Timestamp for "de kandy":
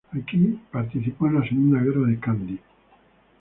2.07-2.59